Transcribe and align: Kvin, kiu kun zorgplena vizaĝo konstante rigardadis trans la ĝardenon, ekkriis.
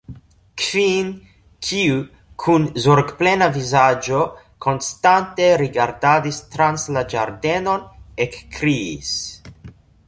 Kvin, 0.61 1.09
kiu 1.67 1.99
kun 2.45 2.65
zorgplena 2.85 3.49
vizaĝo 3.59 4.23
konstante 4.67 5.51
rigardadis 5.65 6.41
trans 6.57 6.91
la 6.99 7.07
ĝardenon, 7.15 7.87
ekkriis. 8.29 9.17